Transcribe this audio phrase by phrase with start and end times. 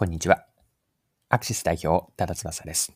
[0.00, 0.44] こんにちは。
[1.28, 2.92] アクシス代表、多田翼です。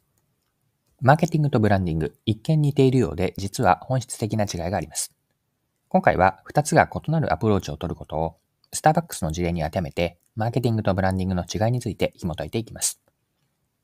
[1.01, 5.13] マーケティングとブランディング、一見似ているようで、実は本質的な違いがあります。
[5.89, 8.37] 今回は2つが異なるアプローチを取ることを、
[8.73, 13.01] スターバックスの事例に当てはめて、マーケティングとブランディングの違いについて紐解いていきます。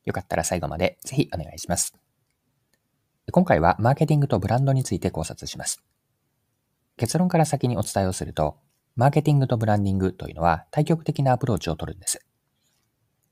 [0.05, 1.97] よかったら最後までぜひお願いします。
[3.33, 5.83] 今回はマーケティングとブランドについて考察します。
[6.97, 8.59] 結論から先にお伝えをすると、
[8.95, 12.25] マーケティングとブランディングというのは対極的なアプローチを取るんです。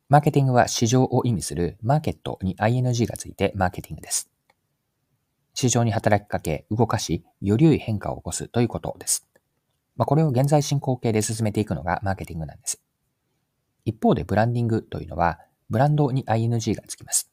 [0.09, 4.31] マーケティングは市場を意味するマーケットに ing がついてマーケティングです。
[5.53, 9.27] 市場に働きかけ、動かし、より良い変化を起こすということです。
[9.97, 12.81] まあ、これを現在進行形で進めていくのがマーケティングなんです。
[13.85, 17.33] 一方でブランディングというのは、ブランドに ing がつきます。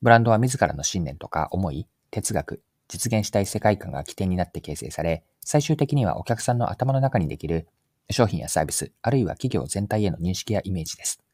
[0.00, 7.68] ブランドは自らの信念とか思い、哲学、実現したい世界観が起点になって形成され、最終的にはお客さんの頭の中にできる
[8.08, 11.25] 商品やサービス、あるいは企業全体への認識やイメージです。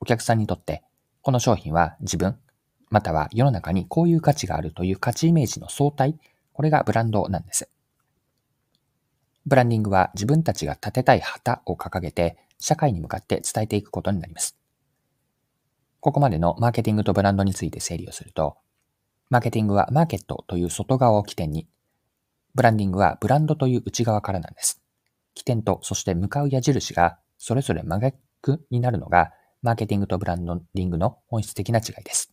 [0.00, 0.82] お客さんにとって、
[1.22, 2.38] この商品は自分、
[2.90, 6.18] または世の中にこういう価値があるという価値イメージの相対、
[6.52, 7.70] これがブランドなんです。
[9.46, 14.56] ブランディングは自分たちが立てたい旗を掲げて社会に向かって伝えていくことになります。
[16.00, 18.56] ここまでのマーケティングとブランドについて整理をすると、
[19.28, 21.68] マーケティングはマーケットという外側を起点に、
[22.54, 24.82] ブランディングはブランドという内側からなんです。
[25.34, 29.32] 起点とそして向かう矢印がそれぞれ真逆になるのが
[29.62, 32.32] マーケティングとブランディングの本質的な違いです。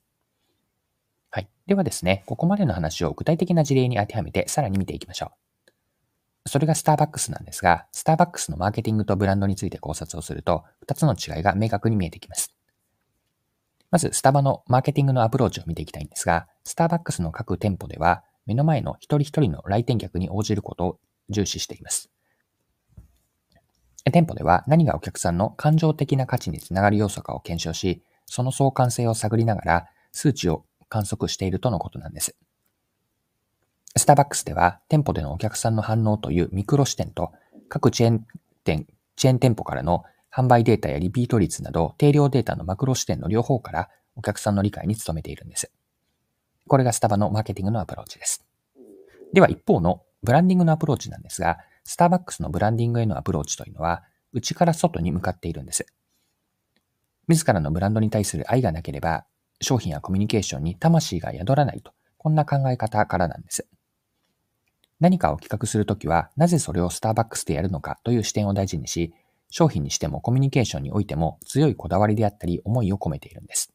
[1.29, 1.49] はい。
[1.65, 5.31] ではですね、ここまでの話を具体的な事例に当てはめてさらに見ていきましょ
[6.45, 6.49] う。
[6.49, 12.55] それがスターバックスなんですが、スターバックスのマーケティングとブランドについて考察をすると、2つの違いが明確に見えてきます。
[13.91, 22.09] まず、スタバのマーケティングのアプローチを見ていきたいんですが、スターバックスの各店舗では、目の前の一人一人の来店客に応じることを重視しています。
[24.11, 32.35] 店舗では何がお客さんの感情的な価値につながる要素かを検証し、その相関性を探りながら数値を観測しているとのことなんです。
[33.95, 37.31] スターバックスでは店舗でのお客さんの反応というミクロ視点と
[37.69, 38.27] 各チェーン
[38.63, 45.71] 店、チェーン店舗からの販売データやリピート率など定量データのマクロ視点の両方からお客さんの理解に努めているんです。
[46.67, 48.45] これがスタバのマーケティングのアプローチです。
[49.33, 54.03] では一方のブランディングのアプローチなんですが、スターバックスのブランディングへのアプローチというのは、
[54.33, 55.85] 内から外に向かっているんです。
[57.29, 59.25] 自らのブランドに対する愛がなければ、
[59.61, 63.67] 商品やコミュニケーションに魂が宿らないと、こんな考え方からなんです。
[64.99, 69.13] 何かを企画するときは、なぜそれをスターバックスでやるのかという視点を大事にし、
[69.49, 73.71] 商品にしてもコミュニケーションにおいても強いこだわりであったり思いを込めているんです。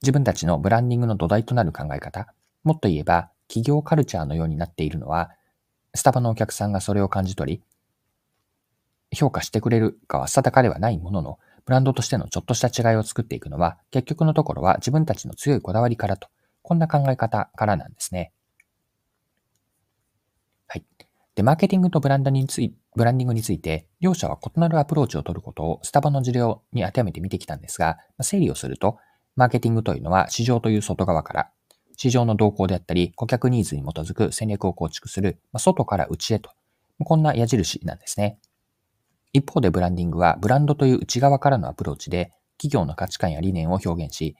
[0.00, 2.32] 自分たちのブランディングの土台となる考え方、
[2.62, 5.30] もっと言えば企業カルチャーのようになっているのは、
[5.96, 7.62] スタバのお客さんがそれを感じ取り、
[9.12, 16.28] 評価してくれるかは定かではないものの、ブランドとしてのちょっとした違いを作っていくのは、結局のところは自分たちの強いこだわりからと、
[16.62, 18.32] こんな考え方からなんですね。
[20.68, 20.84] はい。
[21.34, 26.40] で、マーケティングとブランドについブランディングについて、両者は異なるアプローチを取ることをスタバの事例
[26.72, 28.98] に当てはめて見てきたんですが、整理をすると、
[29.36, 31.50] マーケティングというのは市場という外側から、
[31.96, 36.50] 市場の動向であったり、顧客ニーズに基づく戦略を構築する、まあ、外から内へと、
[37.04, 38.38] こんな矢印なんですね。
[39.32, 44.36] 一方でブランディングは、ブランドという内側からのアプローチで、企業の価値観や理念を表現し、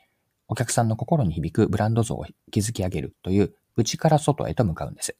[0.48, 5.16] お客さんの心に響くブランド像を築き上げるという、内から外へと向かうんです。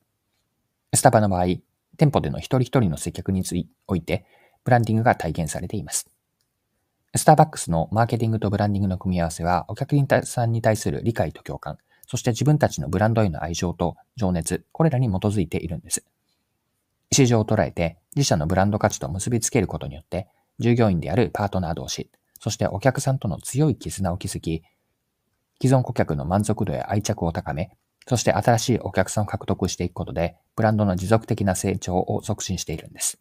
[0.94, 1.46] スタバの場合、
[1.98, 3.42] 店舗での一人一人の接客に
[3.86, 4.24] おいて、
[4.64, 6.08] ブランディングが体現されています。
[7.14, 16.04] スターバックスのマーケティングとブランディングの組み合わせは、お客さんに対する理解と共感、そして自分たちのブランドへの愛情と情熱、これらに基づいているんです。
[17.12, 20.28] 市場を捉えて自社のブランド価値と結びつけることによって、
[20.58, 24.62] 従業員であるパートナー同士、そしてお客さんとの強い絆を築き、
[25.60, 27.70] 既存顧客の満足度や愛着を高め、
[28.08, 33.18] そして新しいお客さんを獲得していくことで、ブランドの持続的な成長を促進しているんです。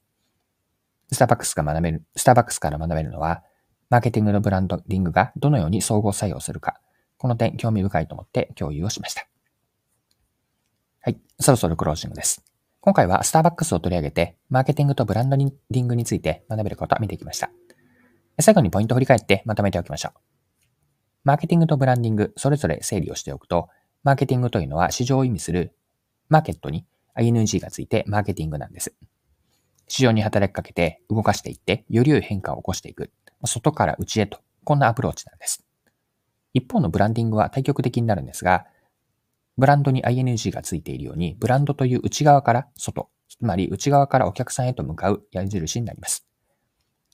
[1.12, 3.44] スターバックスが学べる、スターバックスから学べるのは、
[3.90, 6.80] マーケティングのブランドリングがどのように相互作用するか、
[7.18, 9.28] この点興味深いと思って共有をしました。
[11.02, 11.20] はい。
[11.40, 12.44] そろそろクロージングです。
[12.82, 17.50] 今回はスターバックスを取り上げて、マーケティングとブランドリングについて学べることを見ていきました。
[18.40, 20.20] 最後にポイントを振り返ってまとめておきましょう。
[21.24, 23.70] マーケティングとブランディング、それぞれ整理をしておくと、
[24.04, 25.76] マーケティングというのは市場を意味する
[26.30, 26.86] マーケットに
[27.16, 28.94] ING がついてマーケティングなんです。
[29.88, 33.12] 市場に働きかけて動かしていって、より良い変化を起こしていく。
[33.44, 35.66] 外から内へと、こんなアプローチなんです。
[36.56, 38.66] 一方のブランディングは対極的になるんですが、
[39.58, 46.26] ブランドに ING がついているように、ブランドという内側から外、つまり内側からお客さんへと向かう矢印になります。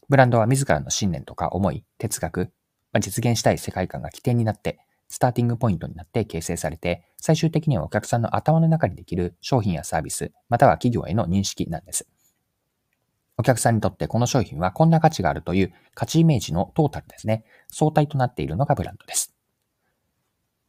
[0.10, 2.52] ブランドは自らの信念とか思い、哲学、
[2.94, 12.08] ま、実現したい世界観が起点になって、スターティングポイントになって形成されて、最終的にはお客さんの頭の中にできる商品やサービス、または企業への認識なんです。
[13.38, 17.44] お客さんにとってこの商品はこんな価値があるという価値イメージのトータルですね。
[17.70, 19.21] 相対となっているのがブランドです。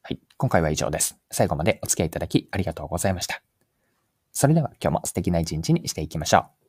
[0.05, 0.19] はい。
[0.37, 1.17] 今回は以上です。
[1.31, 3.41] 最後までお付き合いいただきありがとうございました。
[4.33, 6.62] それでは今日も素敵な一日にしていきましょう。